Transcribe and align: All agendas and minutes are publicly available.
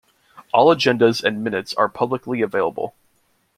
All 0.51 0.73
agendas 0.75 1.23
and 1.23 1.43
minutes 1.43 1.75
are 1.75 1.87
publicly 1.87 2.41
available. 2.41 2.95